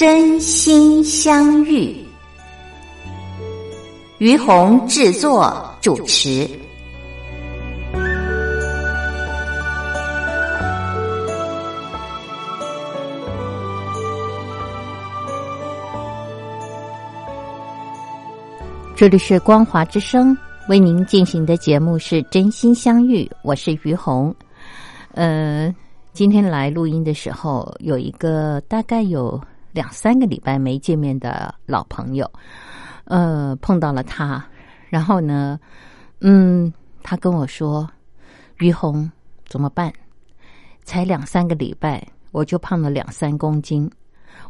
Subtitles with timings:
[0.00, 1.94] 真心相遇，
[4.16, 6.48] 于红制作主持。
[18.96, 20.34] 这里是光华之声
[20.70, 24.34] 为您进行的节目是真心相遇，我是于红。
[25.12, 25.70] 呃，
[26.14, 29.38] 今天来录音的时候，有一个大概有。
[29.72, 32.30] 两三个礼拜没见面的老朋友，
[33.04, 34.44] 呃，碰到了他，
[34.88, 35.58] 然后呢，
[36.20, 37.88] 嗯，他跟我说
[38.58, 39.10] ：“于红
[39.46, 39.92] 怎么办？
[40.84, 43.88] 才两三个礼拜，我就胖了两三公斤，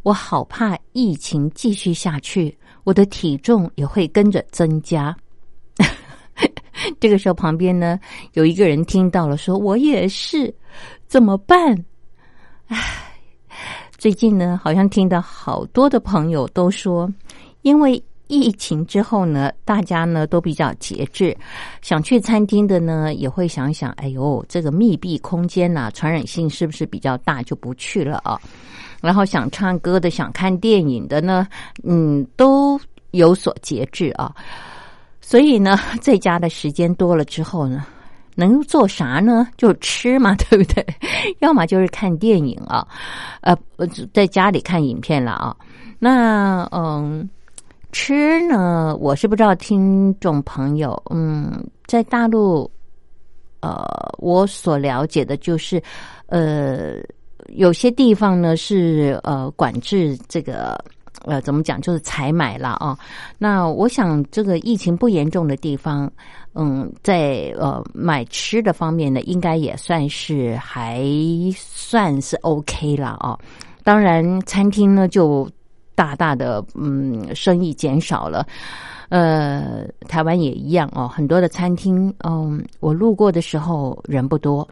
[0.02, 5.14] 我好怕疫情继续下去，我的体重也会跟着增加。
[6.98, 8.00] ”这个时候，旁边呢
[8.32, 10.54] 有一个人听到了，说：“我也是，
[11.06, 11.84] 怎么办？”
[12.68, 13.09] 唉。
[14.00, 17.06] 最近呢，好像听到好多的朋友都说，
[17.60, 21.36] 因为疫情之后呢，大家呢都比较节制，
[21.82, 28.40] 想去餐厅的呢也会想想，哎呦，这个密闭空间呐，传染性是不是比较大，就不去了啊。
[29.02, 31.46] 然后想唱歌的、想看电影的呢，
[31.82, 32.80] 嗯，都
[33.10, 34.34] 有所节制啊。
[35.20, 37.84] 所以呢，在家的时间多了之后呢。
[38.40, 39.46] 能做啥呢？
[39.56, 40.84] 就吃嘛， 对不对？
[41.40, 42.86] 要么就是看电影啊，
[43.42, 43.56] 呃，
[44.12, 45.54] 在家里看影片了啊。
[45.98, 47.28] 那嗯，
[47.92, 52.68] 吃呢，我是不知道听众朋友，嗯，在大陆，
[53.60, 53.86] 呃，
[54.18, 55.80] 我所了解的就是，
[56.26, 56.94] 呃，
[57.48, 60.82] 有些地方呢是呃管制这个。
[61.24, 61.80] 呃，怎么讲？
[61.80, 62.98] 就是采买了啊。
[63.38, 66.10] 那我想，这个疫情不严重的地方，
[66.54, 71.04] 嗯，在呃买吃的方面呢，应该也算是还
[71.56, 73.38] 算是 OK 了啊。
[73.82, 75.48] 当然，餐厅呢就
[75.94, 78.46] 大大的嗯生意减少了。
[79.08, 84.66] 呃，台湾也一样哦，很多的餐厅，嗯，我路过的时候人不多。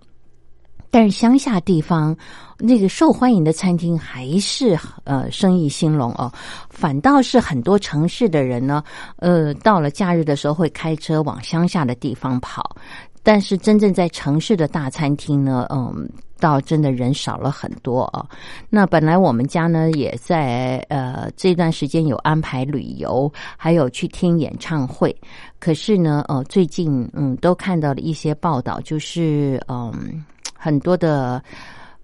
[0.90, 2.16] 但是乡下地方，
[2.58, 6.32] 那个受欢迎的餐厅还是呃生意兴隆哦。
[6.70, 8.82] 反倒是很多城市的人呢，
[9.16, 12.74] 呃，到了假日的时候会开车往乡下的地方跑。
[13.22, 16.08] 但是真正在城市的大餐厅呢，嗯，
[16.40, 18.24] 倒真的人少了很多啊。
[18.70, 25.14] 那本来我们家呢也在呃这段时间有安排旅游，还有去听演唱会。
[25.58, 30.24] 可是呢，呃，最近嗯都看到了一些报道，就是嗯。
[30.60, 31.40] 很多的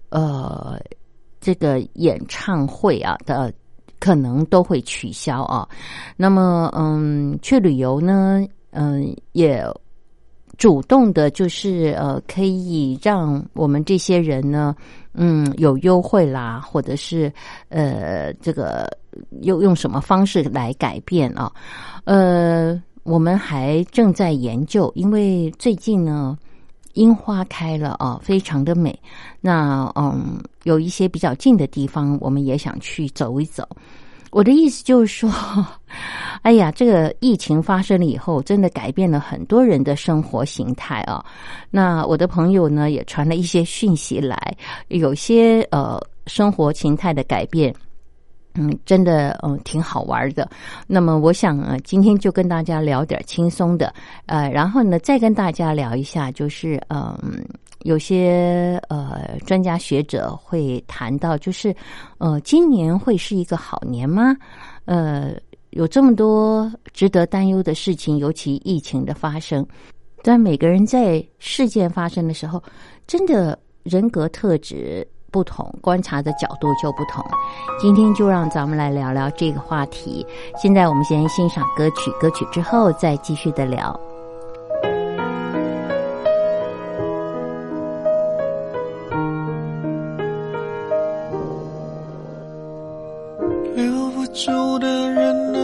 [0.09, 0.79] 呃，
[1.41, 3.53] 这个演唱会啊的
[3.99, 5.67] 可能都会取消啊。
[6.15, 9.61] 那么，嗯，去旅游呢，嗯，也
[10.57, 14.73] 主动的，就是呃，可以让我们这些人呢，
[15.13, 17.29] 嗯，有优惠啦，或者是
[17.67, 18.89] 呃，这个
[19.41, 21.51] 用用什么方式来改变啊？
[22.05, 26.37] 呃，我们还正在研究，因为最近呢。
[26.95, 28.97] 樱花开了啊，非常的美。
[29.39, 33.65] 那嗯，有一些比较近的地方，我们也想去走一走。
[34.31, 35.31] 我的意思就是说，
[36.43, 41.23] 哎呀，这个疫情发生了以后，真的改变了很多人的生活形态啊。
[41.69, 44.37] 那我的朋友呢，也传了一些讯息来，
[44.89, 45.97] 有些呃
[46.27, 47.73] 生活形态的改变。
[48.57, 50.49] 嗯，真的，嗯，挺好玩的。
[50.87, 53.93] 那么，我想啊，今天就跟大家聊点轻松的，
[54.27, 57.45] 呃，然后呢，再跟大家聊一下，就是，嗯，
[57.83, 61.75] 有些呃专家学者会谈到，就是，
[62.17, 64.35] 呃，今年会是一个好年吗？
[64.85, 65.33] 呃，
[65.71, 69.67] 有这么多值得担忧的事情，尤其疫情的发生，
[70.23, 72.63] 但每个人在事件发生的时候，
[73.05, 75.05] 真的人格特质。
[75.35, 77.21] 不同观察的角度就不同，
[77.77, 80.25] 今天就让咱们来聊聊这个话题。
[80.55, 83.99] 现在我们先欣赏歌曲，歌曲之后再继续的聊。
[93.75, 95.59] 留不住的人啊，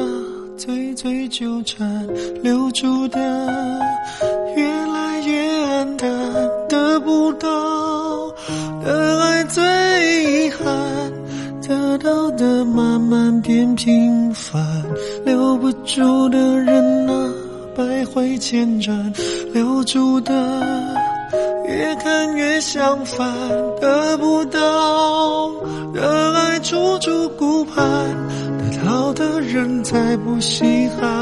[0.58, 2.06] 最最纠缠，
[2.44, 3.18] 留住的
[11.72, 14.62] 得到的慢慢变平凡，
[15.24, 17.34] 留不住的人啊，
[17.74, 19.14] 百回千转，
[19.54, 20.34] 留住的
[21.66, 23.26] 越看越相反，
[23.80, 25.50] 得不到
[25.94, 27.86] 的爱处处顾盼，
[28.60, 31.21] 得到的人才不稀罕。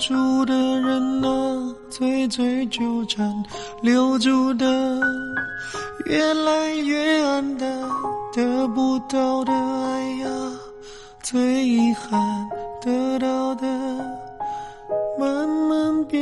[0.00, 3.22] 住的人啊，最最纠缠；
[3.82, 4.98] 留住的
[6.06, 7.70] 越来越暗淡，
[8.34, 10.28] 得不到的爱呀，
[11.22, 12.18] 最遗憾；
[12.80, 13.66] 得到的
[15.18, 16.18] 慢慢变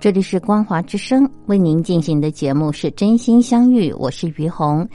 [0.00, 4.88] 这里是光华之声为您进行的节目是真心相遇，我是于红。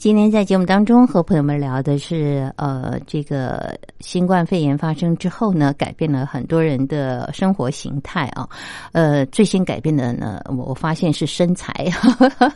[0.00, 8.48] 今天在节目当中和朋友们聊的是，呃，这个新冠肺炎发生之后呢，改变了很多人的生活形态啊。
[8.92, 11.70] 呃，最先改变的呢，我发现是身材，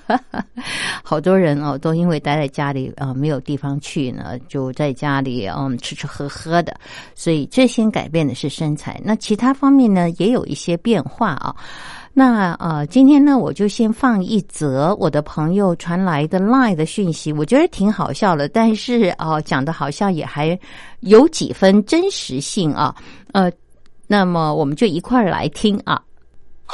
[1.05, 6.75] 好多人哦都因为待在家里啊、没有地方去呢，就在家里嗯吃吃喝喝的，
[7.15, 8.99] 所以最先改变的是身材。
[9.05, 11.55] 那其他方面呢，也有一些变化啊。
[12.17, 20.57] 那呃，今天呢，我就先放一则我的朋友传来的 Line 的讯息，我觉得挺好笑的，但是哦、讲的好像也还
[21.01, 22.95] 有几分真实性啊。
[23.33, 23.51] 呃，
[24.07, 26.01] 那么我们就一块儿来听啊。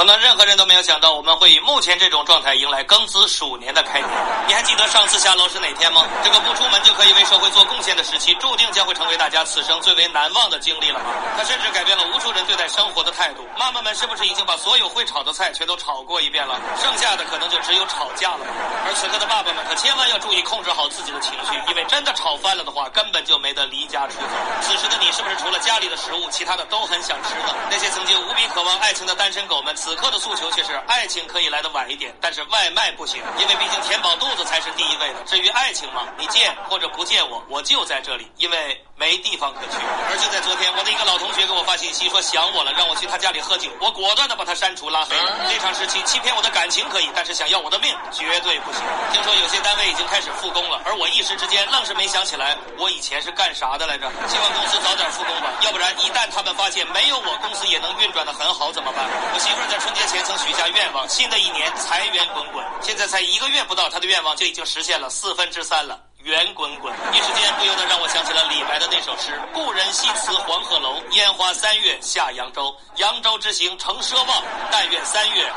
[0.00, 4.08] 可能任何人都没有想到，我们会以目前这种状态迎来庚子鼠年的开年。
[4.48, 6.06] 你还记得上次下楼是哪天吗？
[6.24, 11.04] 这个不出门就可以为社会做贡献的时期，注定将会成为大家此生最为难忘的经历了吧？
[11.36, 13.46] 它甚至改变了无数人对待生活的态度。
[13.58, 16.58] 妈妈们是不是已经把所有会炒的菜全都炒过一遍了？
[16.80, 18.46] 剩下的可能就只有吵架了？
[18.86, 24.32] 而此刻的爸爸们可千万要注意控制好自己的情绪，因为真的吵翻了的话，根本就没得离家出走。
[24.62, 27.54] 此时的你是不是除了家里的食物，其他的都很想吃呢？
[27.70, 35.12] 那些曾经无比渴望爱情的单身狗们，此刻的诉求却是爱情可以来的晚一点，但是外卖不行，因为毕竟填饱肚子才是第一位。
[35.12, 35.20] 的。
[35.26, 39.78] 至于爱情嘛，你见或者不见我，我就在这里，因为没地方可去。
[40.10, 45.46] 而就在昨天，我的一个老同学给我发信息说想我了，让我去他家里喝酒，我果断的把他删除拉黑了。
[45.48, 48.82] 这场时期欺骗我的感情可以，但是想要我的命绝对不行。
[49.12, 54.10] 听说有些单位已经开始复工了，而我一时之间愣是没想起来我以前是干啥的来着。
[54.28, 59.06] 希望公司早点复工吧，要不然一旦他们发现没有我，公司也能运转的很好怎么办？
[59.32, 62.66] 我媳妇儿在春节前曾许下愿望，新的一年财源滚滚。
[62.82, 66.92] 现在才一个月不到，他的愿望就已经实现了四分之三了，圆滚滚。
[67.12, 72.74] 一时间不由得让我想起了李白的那首诗：“故人西辞黄鹤楼，烟花三月下扬州。
[72.96, 75.48] 扬州之行诚奢望，但愿三月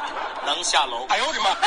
[0.45, 1.57] 能下楼。”哎呦我的妈！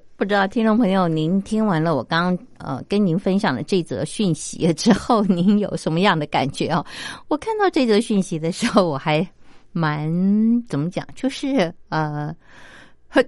[0.18, 6.84] 不知道听众朋友，您听完了我刚呃跟您分享的这则讯息之后，您有什么样的感觉哦？
[7.28, 9.24] 我看到这则讯息的时候，我还
[9.70, 10.10] 蛮
[10.64, 12.34] 怎么讲，就是呃，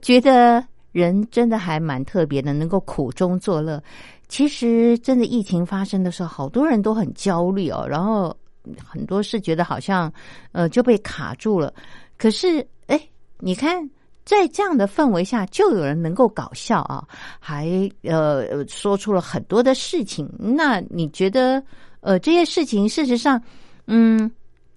[0.03, 3.81] 觉得人真的还蛮特别的，能够苦中作乐。
[4.27, 8.37] 其实真的疫情发生的时候，好多人都很焦虑哦，然后
[8.85, 10.13] 很多是觉得好像
[10.51, 11.73] 呃就被卡住了。
[12.19, 13.01] 可是哎，
[13.39, 13.89] 你看。
[14.25, 17.05] 在这样的氛围下，就有人能够搞笑啊，
[17.41, 20.29] 还呃说出了很多的事情。
[20.39, 21.62] 那你觉得
[22.00, 23.43] 呃这些事情事实上，
[23.87, 24.31] 嗯，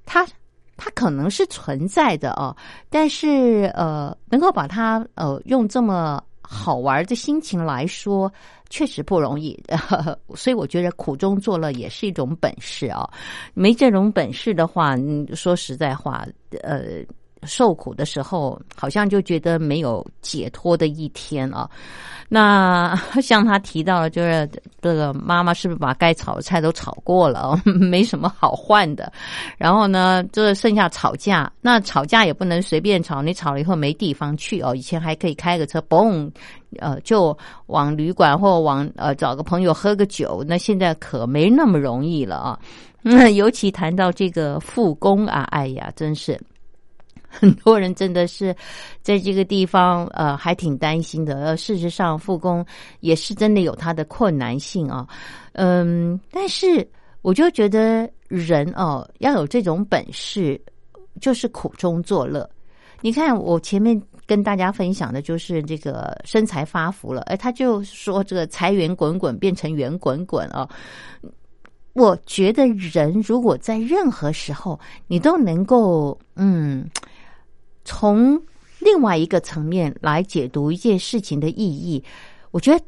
[0.06, 0.26] 它
[0.76, 2.56] 它可能是存在的哦，
[2.90, 8.32] 但是呃能够把它呃用这么好玩的心情来说，
[8.70, 9.62] 确实不容易。
[10.34, 13.08] 所以我觉得苦中作乐也是一种本事啊。
[13.54, 14.96] 没这种本事的话，
[15.36, 16.26] 说实在话，
[16.64, 17.04] 呃。
[17.46, 21.70] 受苦的时候，好像就觉得没有解脱的一天啊。
[22.30, 24.50] 那 像他提到了，就是
[24.82, 29.12] 这个妈妈是不是把该炒的菜都炒过了， 没什么好换的。
[29.58, 34.74] 然后呢，这剩下吵架，那吵架也不能随便吵，你吵了以后没地方去哦。
[34.76, 36.32] 以前还可以开个车，嘣，
[36.80, 40.44] 呃，就往旅馆或往呃找个朋友喝个酒。
[40.48, 42.60] 那现在可没那么容易了啊。
[43.04, 46.40] 那 尤其谈到这个复工啊，哎呀，真是。
[47.36, 48.56] 很多人真的是
[49.02, 51.34] 在这个地方，呃，还挺担心的。
[51.44, 52.64] 呃，事实上，复工
[53.00, 55.08] 也是真的有它的困难性啊。
[55.54, 56.88] 嗯，但是
[57.24, 60.62] 我就觉得人哦，要有这种本事，
[61.20, 62.48] 就是苦中作乐。
[63.02, 70.70] 你看，我前面跟大家分享的就是这个身材发福了，哎，他就说这个财源滚滚变成圆滚滚啊。
[71.94, 76.88] 我觉得人如果在任何时候，你都能够嗯。
[77.86, 78.42] 从
[78.80, 82.04] 另外一个层面来解读一件事情的意义，
[82.52, 82.84] 我觉得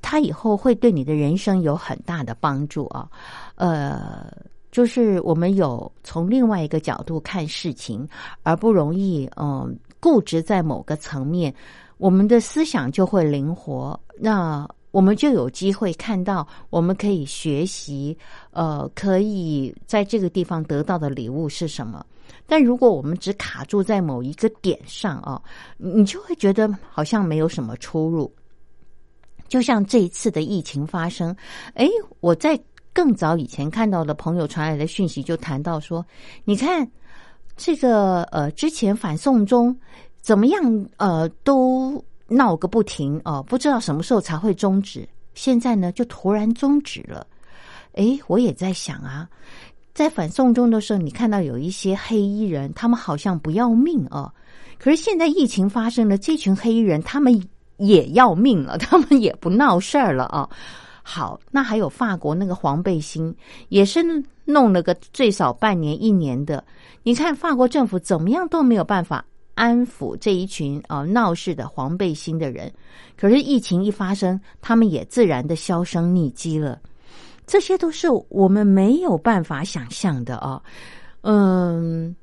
[0.00, 3.08] 他以后会对你的人生有很大的帮助啊。
[3.56, 4.32] 呃，
[4.70, 8.08] 就是我们有从另外一个角度看事情，
[8.42, 11.54] 而不容易嗯固执在某个层面，
[11.98, 13.98] 我们的思想就会灵活。
[14.18, 18.16] 那我们就有机会看到，我们可以学习，
[18.52, 22.04] 呃，可以在这个地方得到的礼物是什么。
[22.46, 25.40] 但如果我们只卡住在某一个点上啊，
[25.76, 28.32] 你就会觉得好像没有什么出入。
[29.48, 31.34] 就像这一次的疫情发生，
[31.74, 31.88] 哎，
[32.20, 32.58] 我在
[32.92, 36.04] 更早以前看到的朋友传来的讯息，就谈到说，
[36.44, 36.88] 你看
[37.56, 39.76] 这个呃，之前反送中
[40.20, 45.08] 怎么样呃，都闹个不停哦，不知道什么时候才会终止。
[45.34, 47.26] 现在呢，就突然终止了。
[47.94, 49.28] 哎，我也在想啊。
[50.00, 54.32] 在反送中的时候，你看到有一些黑衣人，他们好像不要命啊。
[54.78, 57.38] 可是现在疫情发生了，这群黑衣人他们
[57.76, 60.48] 也要命了，他们也不闹事儿了啊。
[61.02, 63.36] 好，那还有法国那个黄背心，
[63.68, 64.02] 也是
[64.46, 66.64] 弄了个最少半年一年的。
[67.02, 69.22] 你看法国政府怎么样都没有办法
[69.54, 72.72] 安抚这一群啊闹事的黄背心的人。
[73.18, 76.80] 可是疫情一发生，他们也自然的销声匿迹了。
[77.50, 80.62] 这些都是我们没有办法想象的啊，
[81.22, 82.14] 嗯，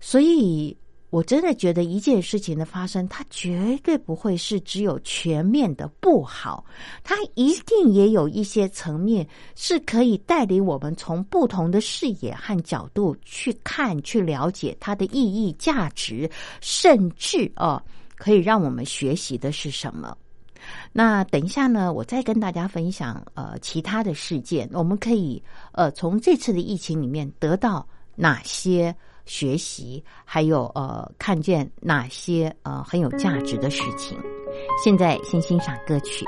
[0.00, 0.74] 所以
[1.10, 6.64] 我真的觉得一件事情的发生，它绝对不会是只有全面的不好，
[7.04, 16.26] 它一定也有一些层面是可以带领我们从不同的视野和角度去看、去了解它的意义、价值，
[16.62, 17.84] 甚至啊，
[18.16, 20.16] 可以让我们学习的是什么。
[20.92, 25.42] 那等一下呢，我再跟大家分享呃其他的事件，我们可以
[25.72, 34.18] 呃从这次的疫情里面得到哪些学习，还有呃看见哪些呃很有价值的事情。
[34.84, 36.24] 现在先欣赏歌曲。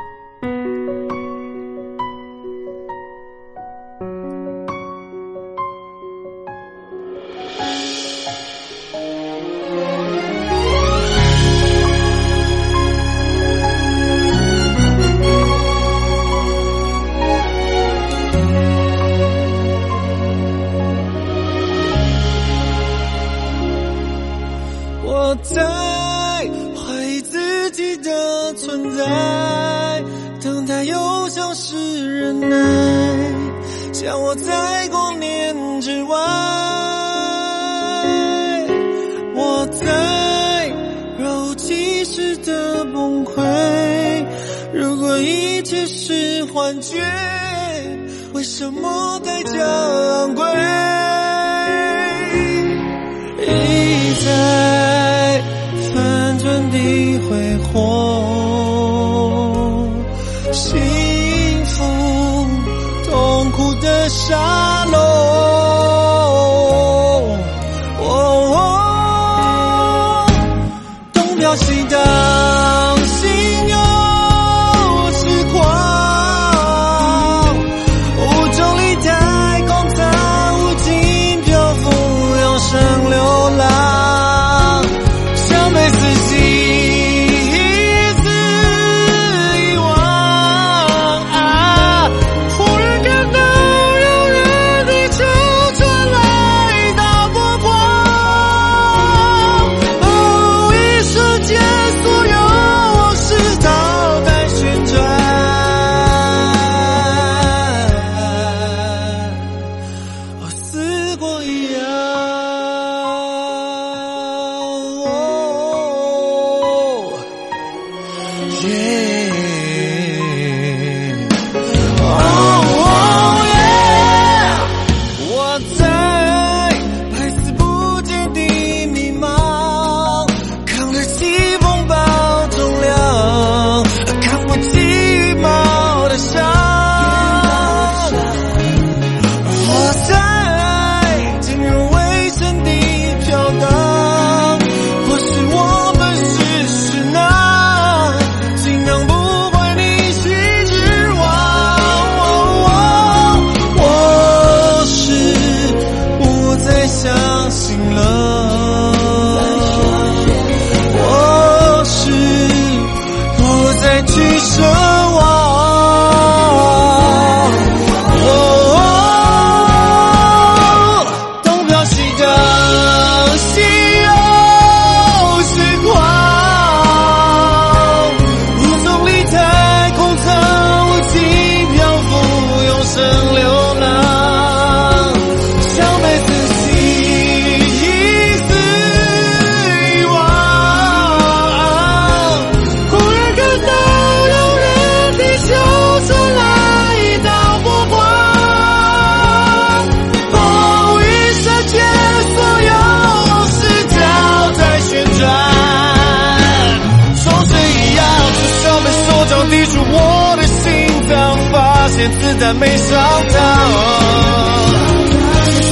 [212.09, 213.39] 子弹没想到。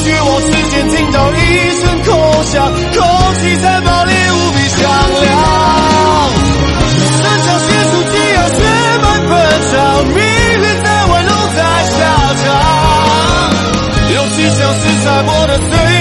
[0.05, 1.37] 绝望之间听到一
[1.81, 2.11] 声空
[2.45, 3.01] 响，空
[3.41, 4.81] 气在爆裂无比响
[5.21, 5.25] 亮。
[7.23, 8.61] 三角结束，第二血
[9.03, 9.31] 脉奔
[9.71, 9.73] 张，
[10.09, 10.17] 命
[10.61, 11.97] 运在玩弄在下
[12.43, 12.45] 场。
[14.15, 15.92] 有几枪是在我的嘴。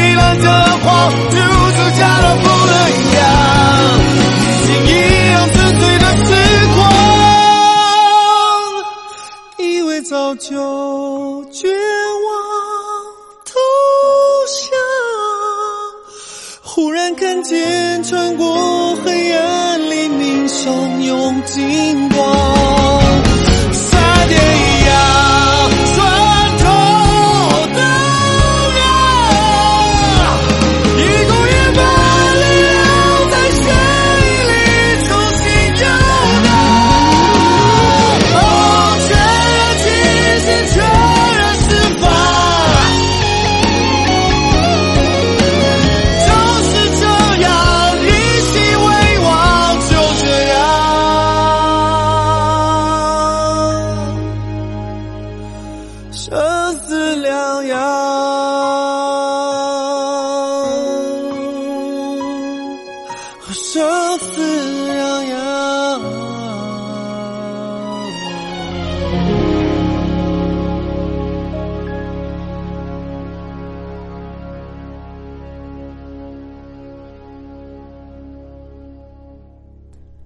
[63.74, 66.02] 这次让阳。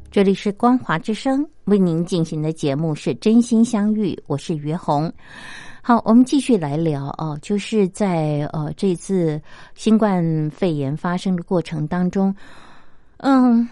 [0.09, 5.13] 这里是光华之声，为您进行的节目是《真心相遇》，我是于红。
[5.83, 9.39] 好，我们继续来聊哦，就是在呃这次
[9.75, 12.35] 新冠肺炎发生的过程当中，
[13.27, 13.67] 嗯，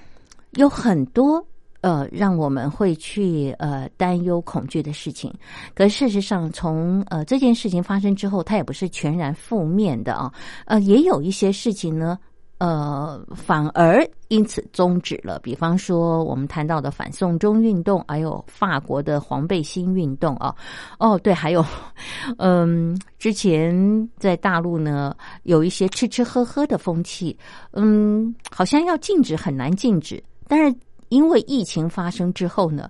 [0.53, 1.45] 有很多
[1.81, 5.31] 呃，让我们会去呃担忧、恐惧的事情。
[5.75, 10.33] 可事实上，从呃这件事情发生之后，它也不是全然负面的啊。
[10.65, 12.17] 呃，也有一些事情呢。
[12.59, 15.37] 呃，反而因此终止了。
[15.39, 20.55] 比方说，我们谈到的反送中运动，还有法国的黄背心运动啊。
[20.97, 21.65] 哦，对，还有，
[22.37, 25.13] 嗯，之前在大陆呢，
[25.43, 27.37] 有一些吃吃喝喝的风气，
[27.71, 30.23] 嗯，好像要禁止，很难禁止。
[30.47, 30.73] 但是
[31.09, 32.89] 因为疫情发生之后呢，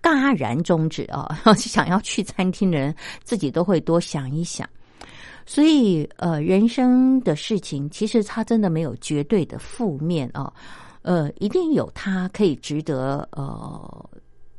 [0.00, 1.36] 戛然终止啊。
[1.56, 2.94] 想要去餐厅的人，
[3.24, 4.68] 自己都会多想一想。
[5.50, 10.52] 所以，呃，人生的事情其实它真的没有绝对的负面啊，
[11.00, 14.10] 呃，一定有它可以值得呃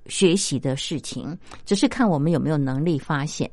[0.07, 3.47] 学习的事情，只是看我们有没有能力发现。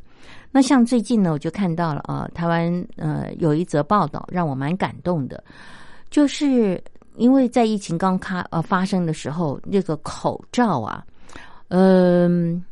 [0.51, 5.45] 那像最近呢，我就看到了啊，台湾呃有一则报道让我蛮感动的，
[6.09, 6.83] 就是
[7.17, 11.05] 因为在疫情刚开呃发生的时候，那个口罩啊，
[11.69, 12.65] 嗯。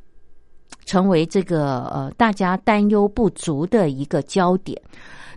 [0.95, 4.81] 成为这个呃大家担忧不足的一个焦点，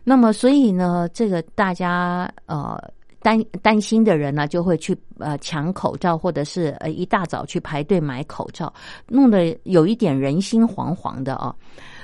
[0.04, 2.80] 那么所以呢，这个大家呃
[3.24, 8.72] 担担心的人呢，就会去呃抢口罩，或者是呃一大早去排队买口罩，
[9.08, 11.56] 弄得有一点人心惶惶的啊。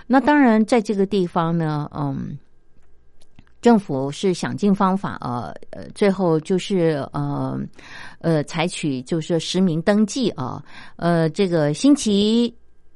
[0.07, 2.35] 那当然，在这个地方呢，嗯，
[3.61, 7.55] 政府是想尽方法呃呃，最后就是呃
[8.17, 10.59] 呃采取就是实名登记啊，
[10.95, 12.51] 呃，这个星期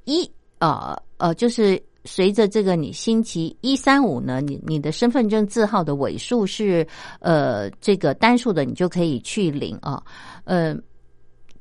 [0.05, 0.27] 一。
[0.59, 6.87] 呃呃，就是随着这个你星期一三五呢，你你的身份证字号的尾数是
[7.19, 10.01] 呃这个单数的，你就可以去领啊，
[10.43, 10.75] 呃。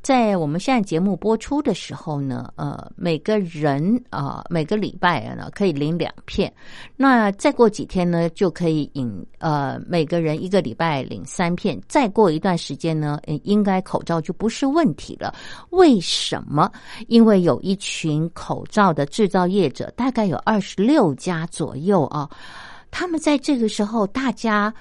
[0.07, 6.55] 在我们现在节目播出的时候呢，呃，每个人啊，每个礼拜呢可以领两片。
[6.97, 11.77] 那再过几天呢，就可以领呃，每个人一个礼拜领三片。
[11.88, 15.35] 再过一段时间呢，应该口罩就不是问题了。
[15.71, 16.71] 为什么？
[17.09, 22.31] 因为有一群口罩的制造业者，大概有二十六家左右啊，
[22.92, 24.73] 他们在这个时候，大家。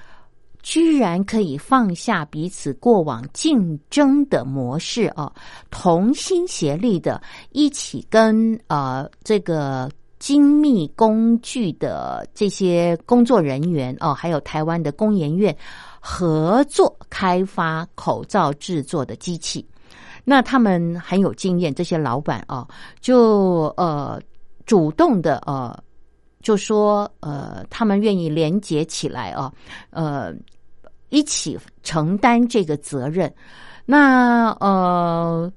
[0.67, 5.31] 居然可以放下彼此过往竞争的模式哦，
[5.69, 15.55] 同心协力的一起跟呃这个精密工具的这些工作人员哦，还有台湾的工研院
[15.99, 19.63] 合作开发口罩制作的机器。
[20.23, 22.67] 那他们很有经验，这些老板哦，
[22.99, 24.19] 就呃
[24.65, 25.77] 主动的呃
[26.41, 29.53] 就说呃他们愿意连接起来啊，
[29.91, 30.33] 呃。
[31.09, 33.33] 一起承担这个责任，
[33.85, 35.51] 那呃，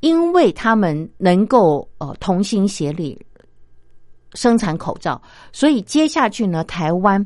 [0.00, 3.18] 因为他们能够呃同心协力
[4.34, 5.20] 生产口罩，
[5.52, 7.24] 所以接下去呢，台湾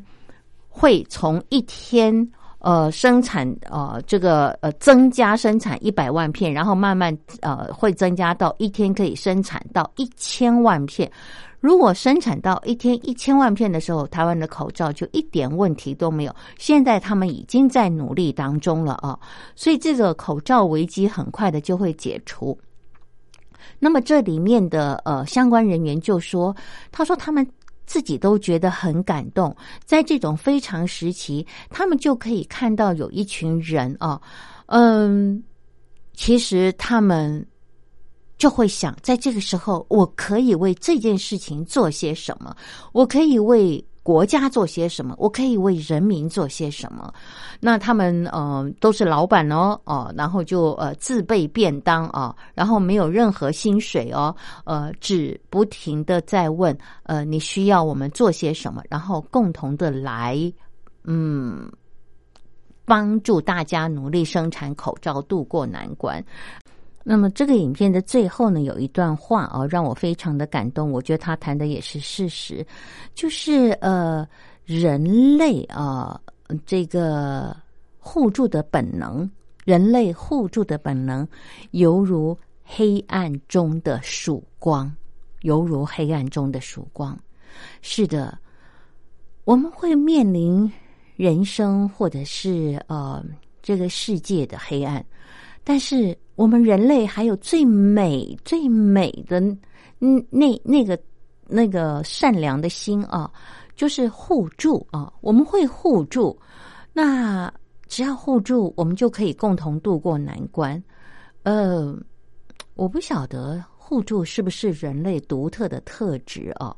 [0.68, 2.14] 会从一天
[2.58, 11.10] 呃生产呃这个呃增加生产一百万片，然后慢慢呃会增加到一天可以生产到一千万片。
[11.60, 16.36] 如果生产到一天一千万片的时候，台湾的口罩就一点问题都没有。
[16.58, 19.18] 现在他们已经在努力当中了啊，
[19.54, 22.56] 所以这个口罩危机很快的就会解除。
[23.78, 26.54] 那么这里面的呃相关人员就说，
[26.92, 27.44] 他说他们
[27.86, 34.20] 自己都觉得很感动，在这种非常时期，他们就可以看到有一群人啊，
[34.66, 35.42] 嗯，
[36.12, 37.44] 其实他们。
[38.38, 42.54] 就会想，在这个时候，我可以为这件事情做些什么？
[42.92, 45.14] 我可以为国家做些什么？
[45.18, 47.12] 我可以为人民做些什么？
[47.60, 58.82] 那他们呃都是老板哦哦，然后就呃自备便当啊，然后没有任何薪水哦，呃只不停的在问呃你需要我们做些什么？
[58.88, 60.52] 然后共同的来
[61.04, 61.68] 嗯
[62.84, 66.24] 帮助大家努力生产口罩，渡过难关。
[67.08, 70.90] 那么这个影片的最后呢，有一段话啊，让我非常的感动。
[70.90, 72.66] 我觉得他谈的也是事实，
[73.14, 74.26] 就是呃，
[74.64, 76.20] 人类啊，
[76.66, 77.56] 这个
[78.00, 79.30] 互助的本能，
[79.64, 81.24] 人类互助的本能，
[81.70, 84.92] 犹如黑暗中的曙光，
[85.42, 87.16] 犹如黑暗中的曙光。
[87.82, 88.36] 是的，
[89.44, 90.68] 我们会面临
[91.14, 93.24] 人生或者是呃
[93.62, 95.06] 这个世界的黑暗，
[95.66, 96.16] 但是。
[96.36, 99.40] 我们人类还有最美、最美的，
[100.00, 101.00] 嗯，那那个
[101.46, 103.32] 那个善良的心啊，
[103.74, 105.10] 就是互助啊。
[105.22, 106.38] 我们会互助，
[106.92, 107.50] 那
[107.88, 110.84] 只要互助，我们就可以共同度过难关。
[111.42, 111.98] 呃，
[112.74, 116.76] 我不晓得互助是不是人类独特的特质啊？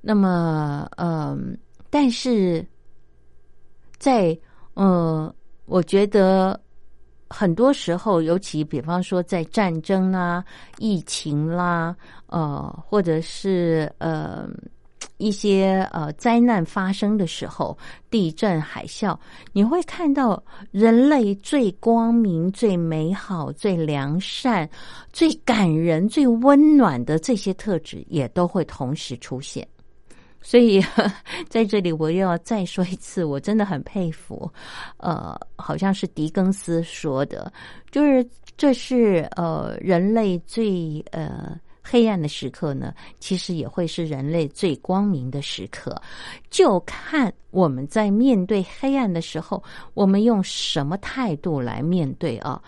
[0.00, 1.58] 那么，嗯，
[1.90, 2.64] 但是
[3.98, 4.38] 在
[4.74, 6.56] 呃，我觉得。
[7.32, 10.44] 很多时候，尤其比方说在战争啦、
[10.78, 14.46] 疫情啦，呃，或者是呃
[15.16, 17.76] 一些呃灾难发生的时候，
[18.10, 19.16] 地震、海啸，
[19.52, 24.68] 你会看到人类最光明、最美好、最良善、
[25.12, 29.66] 最感人、最温暖的这些特质，也都会同时出现。
[30.42, 30.84] 所以
[31.48, 34.50] 在这里，我又要再说一次，我真的很佩服，
[34.96, 37.52] 呃，好像是狄更斯说的，
[37.90, 46.00] 就是这是呃人类最呃黑暗的时刻呢，其实也会是人类最光明的时刻，
[46.50, 49.62] 就看我们在面对黑暗的时候，
[49.94, 52.60] 我们用什么态度来面对啊？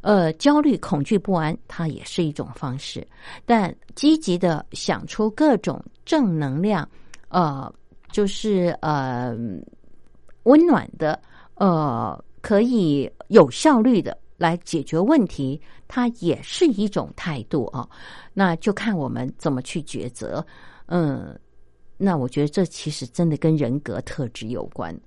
[0.00, 3.06] 呃，焦虑、恐惧、不安，它也是一种方式，
[3.44, 6.88] 但积极的想出各种正能量。
[7.28, 7.72] 呃，
[8.10, 9.36] 就是呃，
[10.44, 11.20] 温暖的，
[11.54, 17.86] 呃，可以有效率的来解决问题，它也是一种态度啊。
[18.32, 20.44] 那就看我们怎么去抉择。
[20.86, 21.38] 嗯，
[21.98, 24.98] 那我觉得这其实真的跟人格特质有关。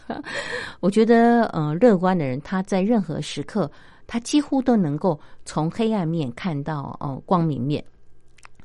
[0.78, 3.68] 我觉得，呃，乐观的人他在任何时刻，
[4.06, 7.84] 他几乎都能够从黑暗面看到哦光明面。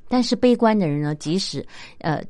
[0.07, 1.65] 但是悲观的人呢，即使
[1.97, 2.23] 呃。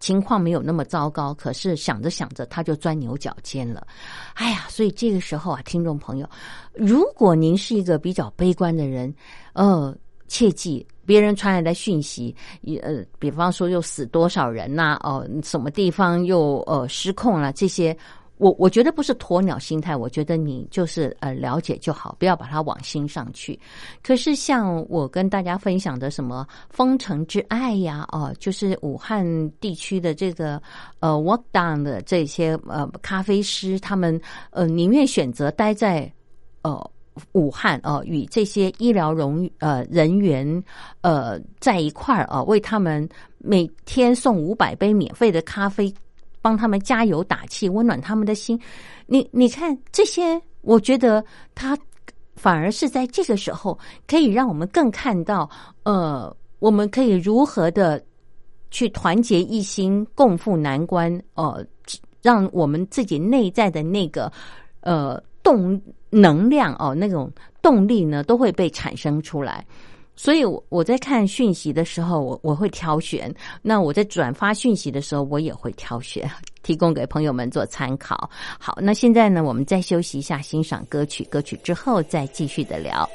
[0.00, 3.86] 情况没有那么糟糕，可是想着想着他就钻牛角尖了。
[4.34, 6.28] 哎呀，所以这个时候啊，听众朋友，
[6.72, 9.14] 如果您是一个比较悲观的人，
[9.52, 12.34] 呃，切记别人传来的讯息，
[12.82, 17.96] 呃，比方说又死多少人呐，哦，什么地方又呃失控了这些。
[18.38, 23.58] 我我觉得不是鸵鸟心态，我觉得你就是呃了解就好，不要把它往心上去。
[24.02, 29.24] 可是像我跟大家分享的什么封城之爱呀，哦，就是武汉
[29.60, 30.62] 地区的这个
[31.00, 34.20] 呃 walk down 的这些呃咖啡师，他们
[34.50, 36.10] 呃宁愿选择待在
[36.62, 36.90] 呃
[37.32, 40.62] 武汉哦，与这些医疗荣呃人员
[41.00, 43.06] 呃在一块儿啊，为他们
[43.38, 45.92] 每天送五百杯免费的咖啡。
[46.48, 48.58] 帮他们加油打气，温暖他们的心。
[49.04, 51.22] 你你看这些，我觉得
[51.54, 51.78] 他
[52.36, 55.46] 反而是在这个时候，可以让我们更看到，
[55.82, 58.02] 呃，我们可以如何的
[58.70, 61.22] 去团结一心，共赴难关。
[61.34, 61.62] 呃，
[62.22, 64.32] 让我们自己内在的那个
[64.80, 67.30] 呃动能量哦，那种
[67.60, 69.66] 动力呢，都会被产生出来。
[70.18, 73.30] 所以，我我在看讯息的时候，我我会挑选；
[73.62, 76.28] 那我在转发讯息的时候，我也会挑选，
[76.64, 78.28] 提供给朋友们做参考。
[78.58, 83.08] 好，那现在呢，我们再休息一下，欣赏歌曲，歌曲之后再继续的聊。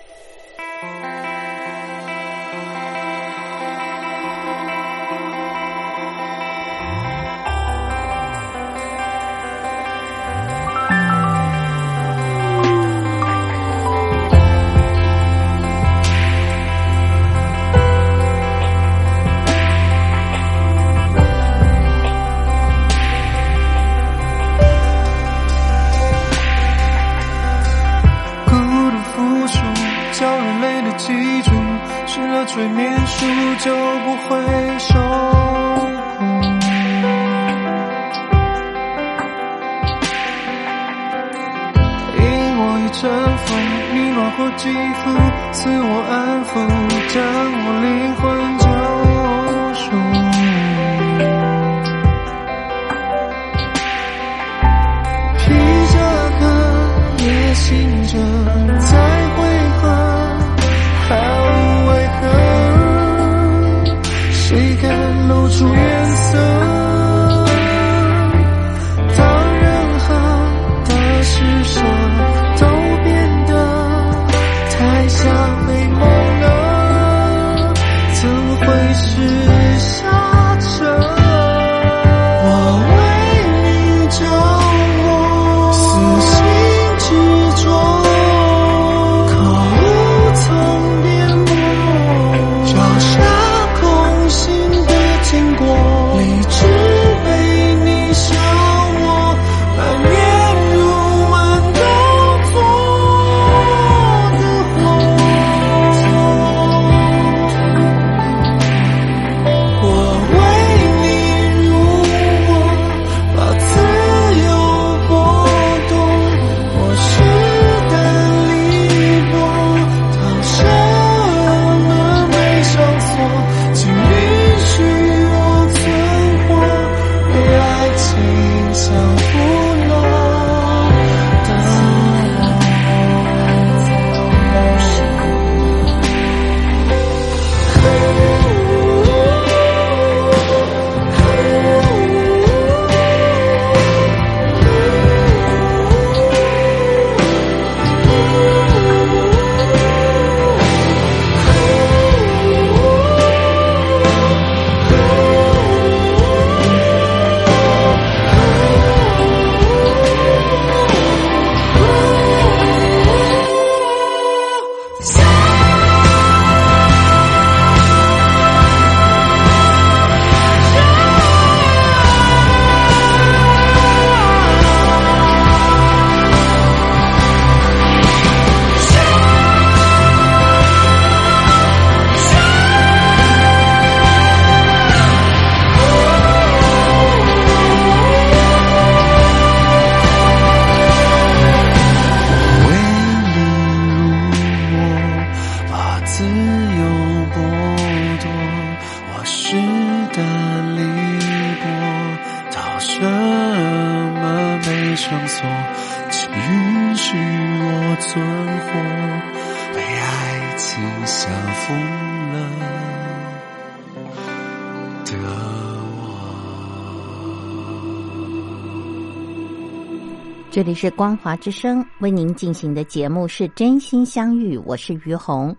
[220.63, 225.53] 这里是光华之声为您进行的节目是真心相遇，我是于红。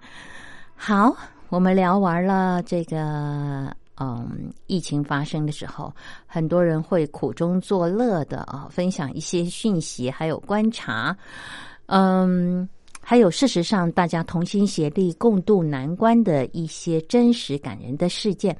[0.74, 1.14] 好，
[1.50, 3.70] 我们聊完了这个。
[4.00, 5.92] 嗯，疫情发生的时候，
[6.26, 11.14] 很多人会苦中作乐的啊，分享一些讯息，还有观察。
[11.84, 12.66] 嗯，
[13.02, 18.56] 还有事实上，大家同心协力共度难关的一些真实感人的事件。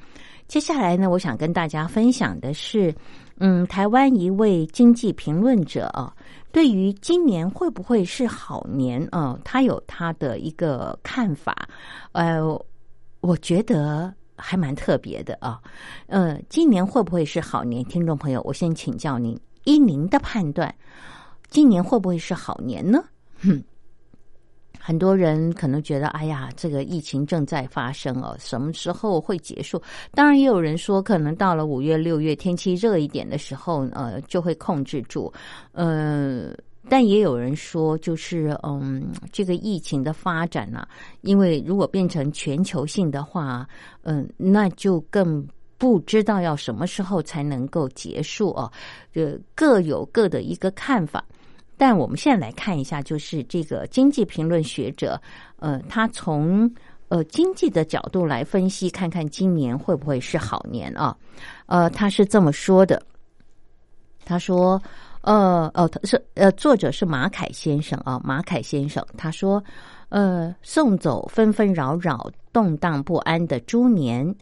[0.46, 2.94] 接下来呢，我想跟大家分享的是，
[3.38, 6.14] 嗯，台湾一位经济评论者啊，
[6.54, 11.68] 对于今年会不会是好年啊，他有他的一个看法。
[12.12, 12.40] 呃，
[13.20, 14.14] 我觉得。
[14.36, 15.60] 还蛮特别的啊，
[16.08, 17.84] 呃，今年会不会是好年？
[17.84, 20.74] 听众朋友，我先请教您，依您的判断，
[21.50, 22.98] 今年会不会是好年呢？
[23.40, 23.62] 哼，
[24.86, 29.80] 很多人可能觉得，哎呀，这个疫情正在发生哦，什么时候会结束？
[30.12, 35.32] 当然，也有人说，可能到了五月、六月，天气热一点的时候，呃，就会控制住，
[35.72, 36.54] 嗯。
[36.86, 40.86] 但也有人说，就是嗯，这个疫情的发展呢，
[41.22, 43.66] 因为如果变成全球性的话，
[44.02, 45.42] 嗯，那就更
[45.78, 48.70] 不知道要什么时候才能够结束哦。
[49.14, 51.24] 呃，各有各的一个看法。
[51.76, 55.20] 但我们现在来看一下，就是这个经济评论学者，
[55.58, 56.70] 呃，他从
[57.08, 61.16] 呃经济的角度来分析，看看今年会不会是好年啊？
[61.66, 63.02] 呃，他是这么说的，
[64.24, 64.80] 他说。
[65.26, 69.64] 呃哦，他是呃，作者是马凯先生啊，马凯先生他说，
[70.10, 74.34] 呃，送走纷纷扰扰、动荡不安的猪年，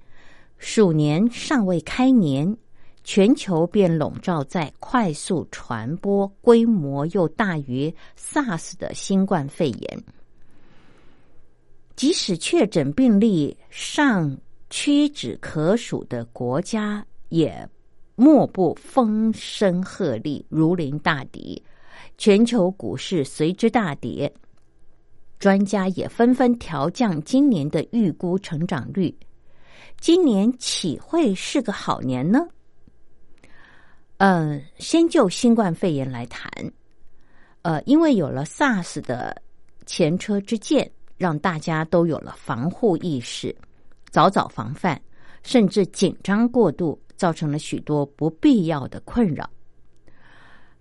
[0.59, 2.57] 鼠年尚未开年，
[3.05, 10.05] 全球便笼罩在快速传播、规模又大于 SARS 的新冠肺炎，
[11.97, 14.37] 即使确诊病例尚
[14.71, 17.69] 屈指可数的国家也。
[18.15, 21.61] 莫不风声鹤唳，如临大敌，
[22.19, 24.33] 全球股市随之大跌。
[25.39, 29.13] 专家也纷纷调降今年的预估成长率。
[29.99, 32.47] 今年岂会是个好年呢？
[34.25, 36.49] 嗯，先就新冠肺炎来谈。
[37.63, 39.43] 呃，因为有了 SARS 的
[39.85, 43.53] 前车之鉴，让大家都有了防护意识，
[44.11, 44.97] 早早防范，
[45.43, 46.97] 甚至紧张过度。
[47.15, 49.49] 造成了许多不必要的困扰，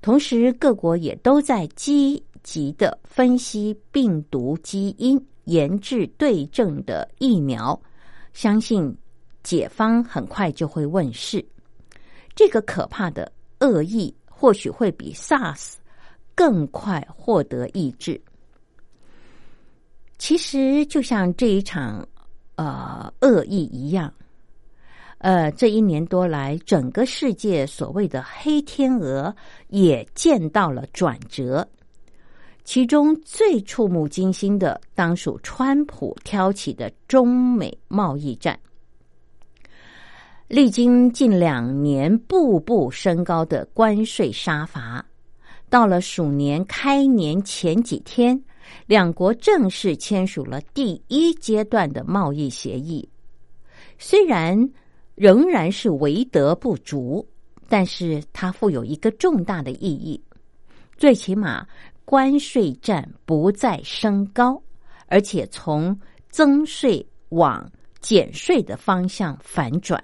[0.01, 7.79] 同时各国也都在积极的分析病毒基因，研制对症的疫苗，
[8.33, 8.97] 相信
[9.43, 11.45] 解方很快就会问世。
[12.35, 15.73] 这个可怕的恶意或许会比 SARS
[16.33, 18.19] 更快获得抑制。
[20.17, 22.07] 其实就像这一场
[22.55, 24.13] 呃恶意一样。
[25.17, 29.35] 呃，这一年多来，整个世界所谓的黑天鹅
[29.67, 31.67] 也见到了转折。
[32.63, 38.59] 其中最触目惊心的，当属川普挑起的中美贸易战。
[40.51, 45.05] 历经近两年步步升高的关税杀伐，
[45.69, 48.37] 到了鼠年开年前几天，
[48.85, 53.07] 两国正式签署了第一阶段的贸易协议。
[53.97, 54.69] 虽然。
[55.13, 57.23] 仍然是为德不足，
[57.69, 60.19] 但是它富有一个重大的意义。
[60.97, 61.67] 最起码，
[62.05, 64.59] 关税战不再升高，
[65.07, 65.95] 而且从
[66.29, 70.01] 增税往减税的方向反转。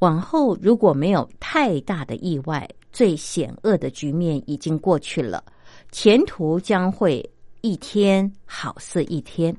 [0.00, 5.42] 往后如果没有太大的意外，最险恶的局面已经过去了，
[5.90, 7.28] 前途将会
[7.60, 9.54] 一天好似一天。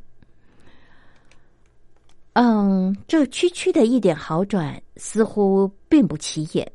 [2.33, 6.71] 嗯，这区区的一点好转似乎并不起眼，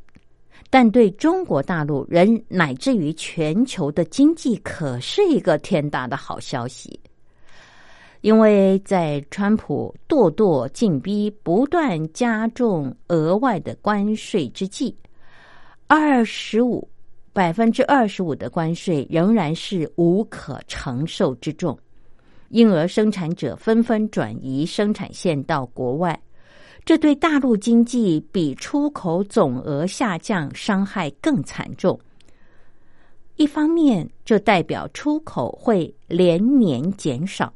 [0.68, 7.00] 但对中国大陆人乃至于全球的经济可是一个天大的好消息。
[8.24, 14.96] 因为在川普咄咄进逼、不断加重额外的关税之际，
[15.88, 16.88] 二十五
[17.34, 21.78] 百分之二十五的关税仍然是无可承受之重。
[22.48, 26.18] 因而，生产者纷纷转移生产线到国外，
[26.82, 32.00] 这对大陆经济比出口总额下降伤害更惨重。
[33.36, 37.52] 一方面，这代表出口会连年减少；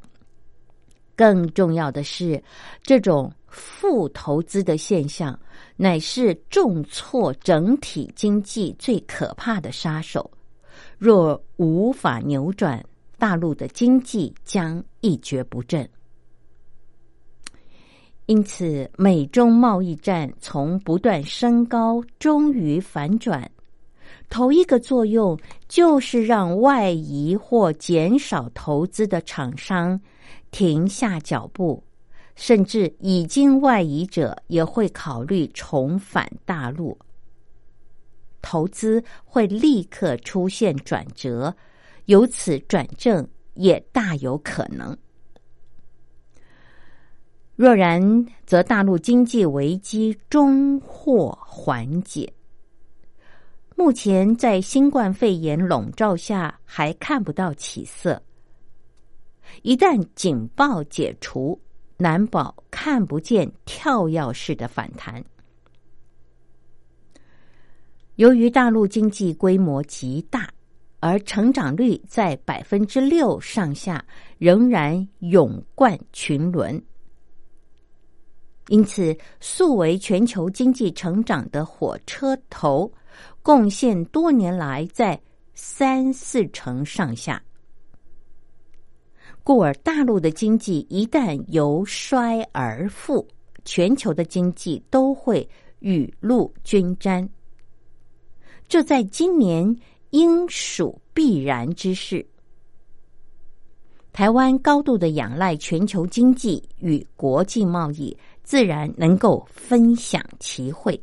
[1.19, 2.41] 更重要的是，
[2.81, 5.37] 这种负投资的现象
[5.75, 10.31] 乃是重挫整体经济最可怕的杀手。
[10.97, 12.81] 若无法扭转，
[13.17, 15.85] 大陆的经济将一蹶不振。
[18.27, 23.51] 因此，美中贸易战从不断升高，终于反转。
[24.29, 29.99] 头一个作用就是让外移或减少投资的厂商
[30.51, 31.83] 停下脚步，
[32.35, 36.97] 甚至已经外移者也会考虑重返大陆，
[38.41, 41.55] 投资会立刻出现转折，
[42.05, 44.97] 由此转正也大有可能。
[47.55, 52.31] 若然，则大陆经济危机终获缓解。
[53.75, 58.21] 目前在新冠肺炎笼罩下，还看不到起色。
[59.61, 61.59] 一旦警报解除，
[61.97, 65.23] 难保看不见跳跃式的反弹。
[68.15, 70.49] 由于大陆经济规模极大，
[70.99, 74.05] 而成长率在百分之六上下，
[74.37, 76.81] 仍然勇冠群伦，
[78.67, 82.91] 因此素为全球经济成长的火车头。
[83.41, 85.19] 贡献多年来在
[85.53, 87.41] 三四成上下，
[89.49, 93.27] 故而大陆的经济一旦由衰而复，
[93.65, 97.27] 全球的经济都会雨露均沾。
[98.67, 99.75] 这在今年
[100.11, 102.23] 应属必然之事。
[104.13, 111.01] 台湾高度的仰赖全球经济与国际贸易，自然能够分享其惠。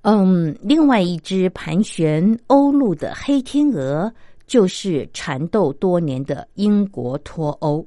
[0.00, 4.12] 嗯，另外一只盘旋欧陆的黑天鹅，
[4.46, 7.86] 就是缠斗多年的英国脱欧。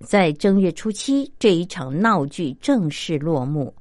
[0.00, 3.74] 在正月初七，这一场闹剧正式落幕。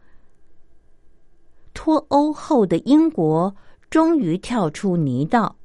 [1.74, 3.56] 脱欧后的英国
[3.90, 5.56] 终于跳出泥道，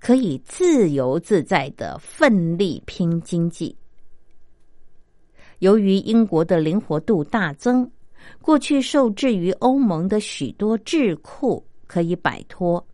[0.00, 3.76] 可以自由自在的奋力拼经济。
[5.60, 7.90] 由于英国的灵活度大增。
[8.42, 12.84] 过去受制于欧盟的许多智库可以摆脱，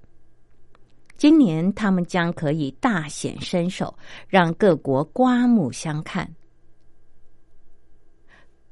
[1.22, 3.96] 今年他们将可以大显身手，
[4.26, 6.28] 让各国刮目相看。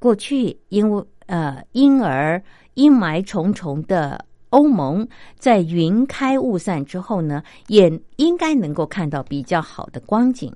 [0.00, 2.42] 过去因为呃因而
[2.74, 5.06] 阴霾重重的欧盟，
[5.38, 10.52] 在云开雾散之后呢，也应该能够看到比较好的光景。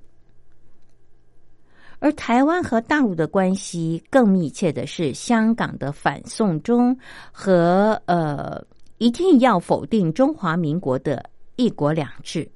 [2.01, 6.99] 而台湾和大陆的关系更密切的是香港的反送中
[7.31, 8.61] 和呃
[8.99, 12.49] 一定要否定中华民国的一国两制。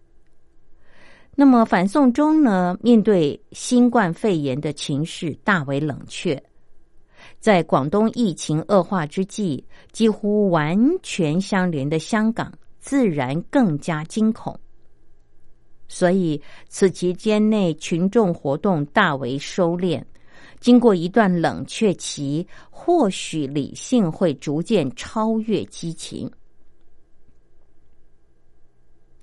[1.34, 2.76] 那么反送中呢？
[2.82, 6.42] 面对新冠肺炎的情势大为冷却，
[7.38, 14.58] 在广东疫情恶化之际，几乎完全相连的香港自然更加惊恐。
[15.86, 20.02] 所以，此期间内群众活动大为收敛。
[20.58, 26.28] 经过一段冷却期，或许理性会逐渐超越激情。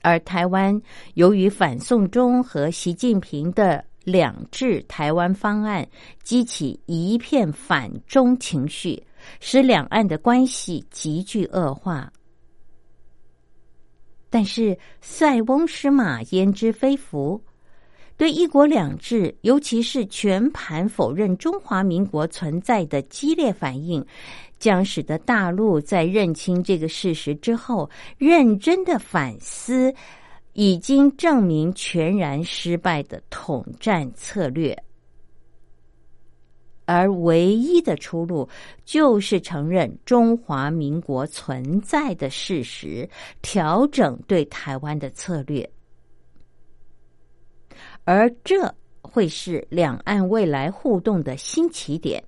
[0.05, 0.79] 而台湾
[1.15, 5.83] 由于反送中和习近平的两制台湾方案，
[6.21, 9.01] 激起一片反中情绪，
[9.39, 12.13] 使两岸的关系急剧恶化。
[14.29, 17.41] 但是塞翁失马焉知非福，
[18.15, 24.05] 对一国两制，尤其是全盘否认中华民国存在的激烈反应，
[24.65, 27.87] 将使得大陆在认清这个事实之后，
[28.17, 29.93] 认真的反思
[30.53, 34.75] 已经证明全然失败的统战策略。
[36.85, 38.49] 而唯一的出路，
[38.85, 43.07] 就是承认中华民国存在的事实，
[43.43, 45.69] 调整对台湾的策略，
[48.03, 52.23] 而这会是两岸未来互动的新起点，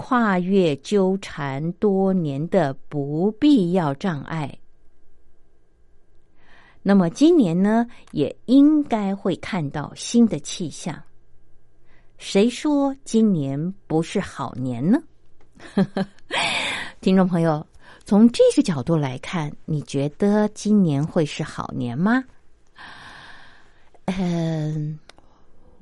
[0.00, 4.56] 跨越纠缠多年的不必要障碍。
[6.84, 10.96] 那么今年呢，也应该会看到新的气象。
[12.16, 15.02] 谁说今年不是好年呢？
[17.02, 17.66] 听众朋友，
[18.04, 22.22] 从这个角度来看，你觉得今年会是好年吗？
[24.04, 24.96] 嗯，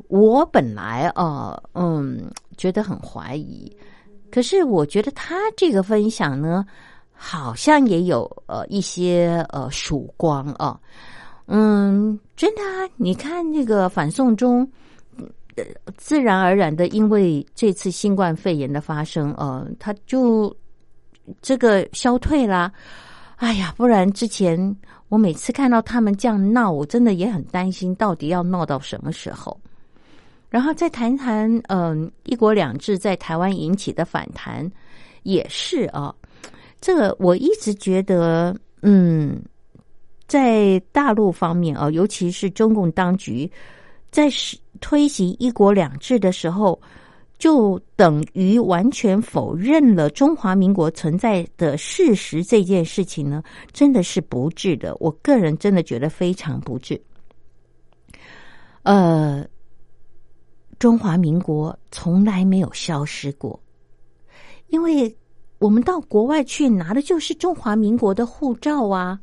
[0.08, 3.70] 我本来啊，嗯，觉得很怀疑。
[4.36, 6.62] 可是我觉得他这个分享呢，
[7.14, 10.78] 好像也有呃一些呃曙光啊。
[11.46, 14.70] 嗯，真的啊，你看那个反送中。
[15.96, 20.54] 自然而然的，因为这次新冠肺炎的发生，呃，他就
[21.40, 22.70] 这个消退啦。
[23.36, 24.76] 哎呀，不然之前
[25.08, 29.58] 我每次看到他们这样闹，我真的也很担心，到底要闹到什么时候？
[30.48, 34.70] 然后再谈谈，嗯，一国两制在台湾引起的反弹，
[35.22, 36.14] 也是啊。
[36.80, 39.42] 这个我一直觉得，嗯，
[40.26, 43.50] 在大陆方面啊，尤其是中共当局
[44.10, 44.28] 在
[44.80, 46.80] 推行一国两制的时候。
[47.38, 53.42] 就等于完全否认了中华民国存在的事实，这件事情呢，
[53.74, 54.96] 真的是不智的。
[55.00, 56.98] 我个人真的觉得非常不智。
[58.84, 59.46] 呃，
[60.78, 63.58] 中华民国从来没有消失过，
[64.68, 65.14] 因为
[65.58, 69.18] 我们到国外去拿的就是中华民国的护照啊。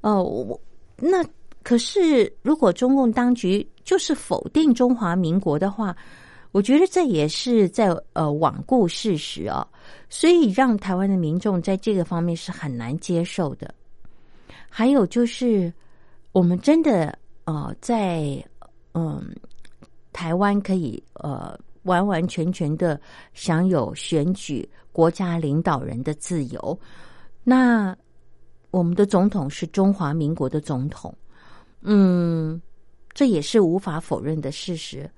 [0.00, 0.60] 哦，我
[0.96, 1.24] 那
[1.62, 5.96] 可是如果中共当局就是否定中华民国的话。
[6.52, 9.66] 我觉得这也是在呃罔顾事实啊，
[10.08, 13.74] 所以让台湾的民众在这个方面是很难接受的。
[14.66, 15.70] 还有就是，
[16.32, 18.42] 我们真的呃在
[18.94, 19.22] 嗯
[20.16, 22.98] 台湾可以呃完完全全的
[23.34, 26.80] 享有选举国家领导人的自由，
[27.44, 27.94] 那
[28.70, 31.14] 我们的总统是中华民国的总统，
[31.82, 32.58] 嗯，
[33.12, 35.08] 这也是无法否认的事实。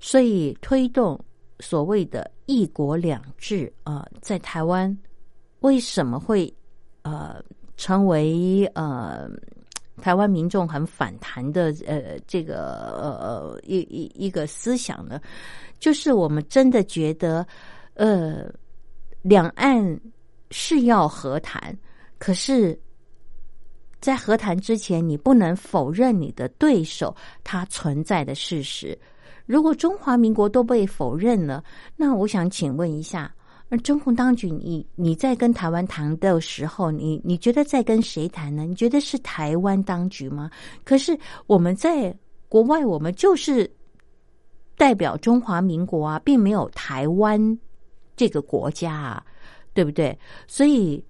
[0.00, 1.16] 所以推动
[1.60, 4.96] 所谓的“一国两制”啊，在台湾
[5.60, 6.52] 为什么会
[7.02, 7.40] 呃
[7.76, 9.30] 成为呃
[9.98, 15.20] 台湾民众很反弹的呃这个呃一一一个思想呢？
[15.78, 17.46] 就是我们真的觉得
[17.94, 18.50] 呃
[19.22, 20.00] 两岸
[20.50, 21.76] 是要和谈，
[22.18, 22.78] 可是，
[24.00, 28.98] 在和谈之前，你不能否认你的对手他存在的事实。
[29.44, 31.62] 如果中华民国都被否认了，
[31.96, 33.34] 那我想请问一下，
[33.68, 38.64] 那中共当局，你你在跟台湾谈的时候，你你觉得在跟谁谈呢？
[38.64, 40.50] 你觉得是台湾当局吗？
[40.84, 42.16] 可是我们在
[42.48, 43.70] 国外，我们就是
[44.76, 47.58] 代表中华民国啊，并没有台湾
[48.16, 49.26] 这个国家啊，
[49.74, 50.18] 对不对？
[50.46, 51.04] 所以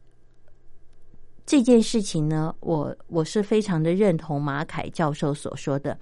[1.46, 5.96] 这件事情呢，我我是非常的认同马凯教授所说的。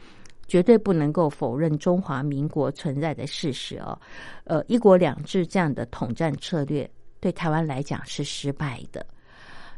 [0.46, 3.98] 绝对不能够否认中华民国存在的事实哦，
[4.44, 6.88] 呃，一国两制这样的统战策略
[7.20, 9.04] 对台湾来讲是失败的，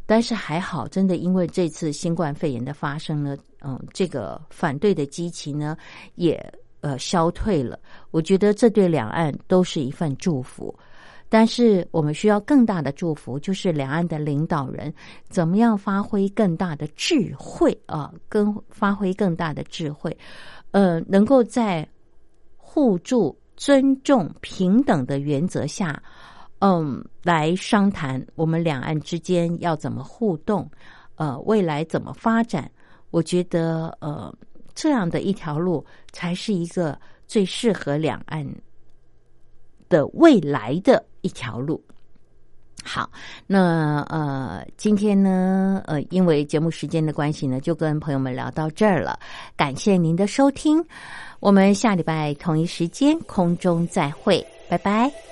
[0.05, 5.77] 但是还好，真的因为这次新冠肺炎的发生呢，嗯，这个反对的激情呢
[6.17, 6.39] 也
[6.81, 7.79] 呃消退了。
[8.11, 10.75] 我觉得这对两岸都是一份祝福，
[11.29, 14.93] 但是我们需要更大的祝福，就是两岸的领导人
[15.29, 20.17] 怎么样发挥更大的智慧啊，跟发挥更大的智慧。
[20.71, 21.87] 呃，能够在
[22.57, 26.03] 互助、尊重、平等的原则下，
[26.61, 30.71] 嗯，来商谈我们两岸之间要怎么互动，
[31.17, 32.71] 呃，未来怎么发展？
[33.11, 34.33] 我觉得，呃，
[34.75, 38.47] 这样的一条路才是一个最适合两岸
[39.89, 41.83] 的未来的一条路。
[42.85, 43.11] 好，
[43.47, 49.19] 那呃，今天呢，呃，因为节目时间的关系呢，就跟朋友们聊到这儿了。
[49.57, 50.83] 感谢您的收听，
[51.41, 55.28] 我们下礼拜同一时间空中再会，拜拜。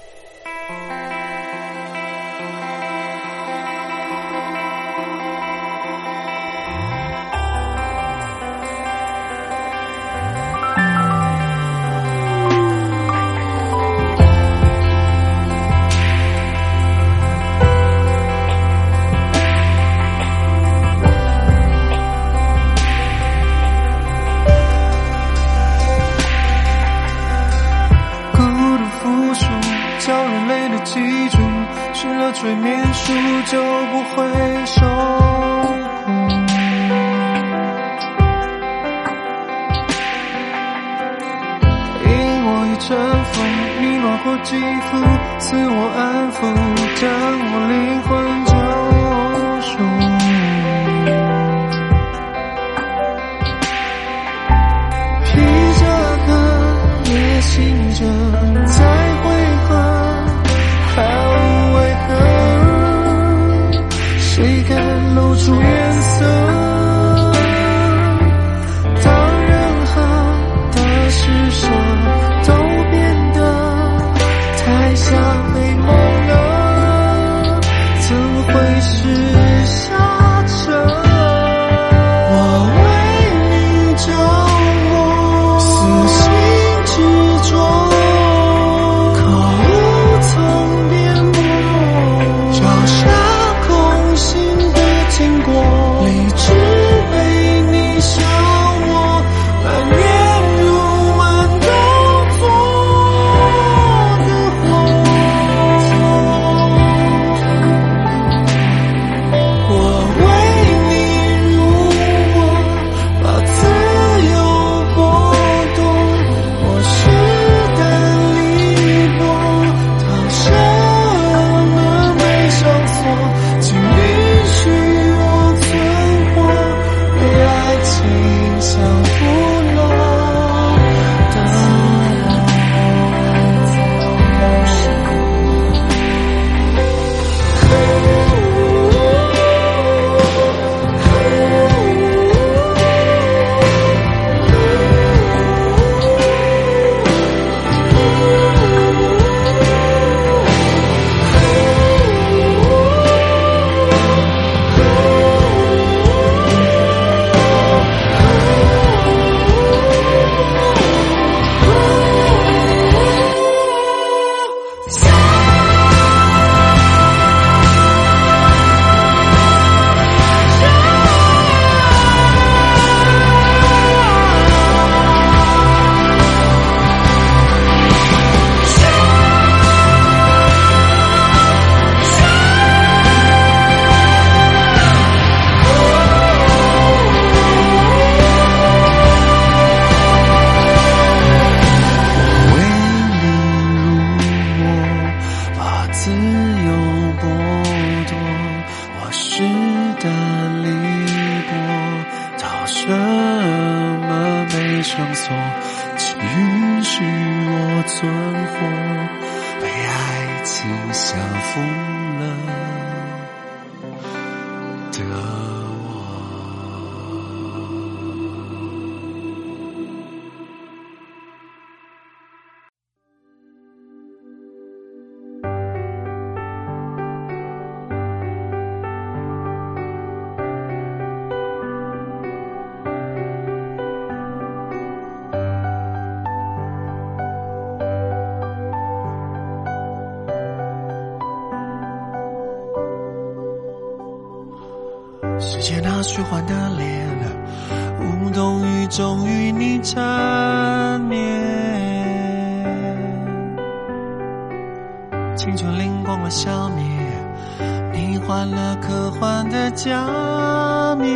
[259.45, 261.07] 的假面。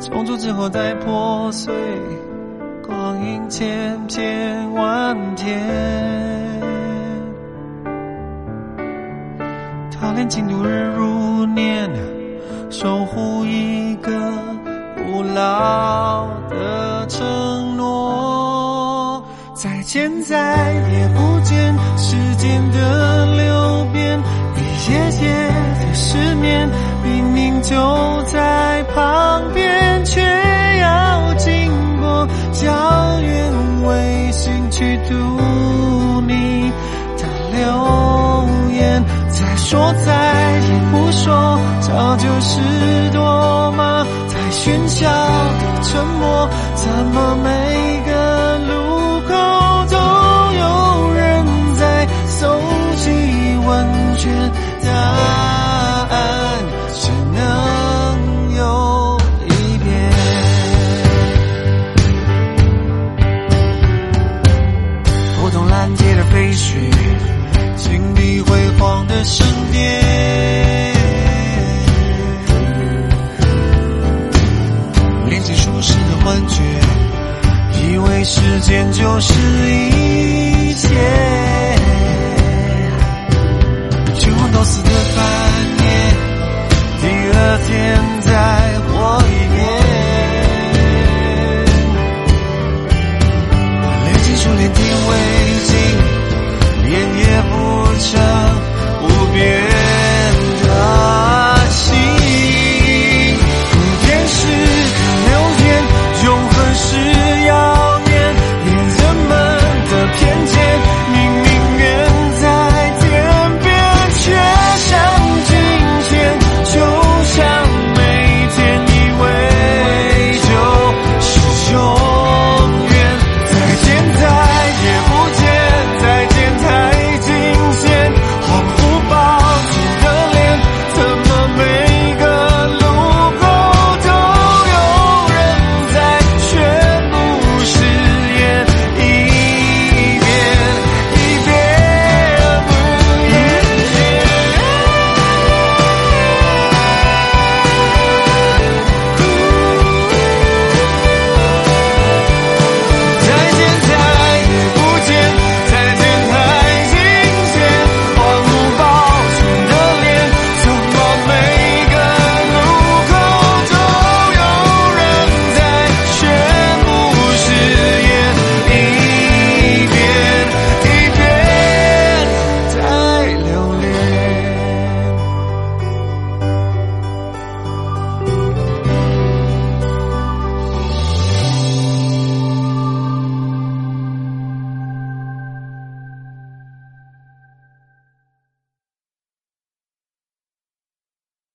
[0.00, 1.74] 重组之后再破碎，
[2.86, 5.60] 光阴千片万天。
[10.00, 11.90] 他连进度日如年，
[12.70, 14.12] 守护一个
[14.96, 19.22] 古老的承诺。
[19.54, 23.57] 再见，再也不见，时间的流，
[24.90, 25.28] 夜夜
[25.80, 26.68] 的失眠，
[27.02, 30.20] 明明就在旁边，却
[30.80, 31.70] 要经
[32.00, 32.26] 过
[32.64, 33.52] 遥远
[33.84, 35.14] 卫星去读
[36.26, 36.72] 你
[37.16, 37.22] 的
[37.52, 37.60] 留
[38.74, 39.04] 言。
[39.28, 40.10] 再说再
[40.58, 44.06] 也不说，早就是多吗？
[44.28, 47.67] 太喧嚣的沉默，怎么没
[55.18, 56.18] 答案
[56.94, 57.38] 只能
[58.56, 58.62] 有
[59.46, 59.48] 一
[59.78, 59.86] 遍。
[65.40, 66.76] 不懂蓝天的飞雪。
[67.80, 69.78] 经历辉煌的盛典，
[75.26, 76.60] 练习舒适的幻觉，
[77.80, 79.32] 以为时间就是
[79.70, 80.88] 一切。
[84.60, 85.22] 我死的半
[85.78, 85.86] 夜
[87.00, 87.70] 第二天
[88.22, 88.30] 再
[88.88, 88.90] 活
[89.22, 89.58] 一遍
[94.04, 94.60] 连接处连